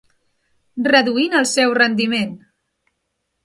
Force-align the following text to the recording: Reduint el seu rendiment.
Reduint 0.87 1.37
el 1.41 1.47
seu 1.51 1.77
rendiment. 1.81 2.35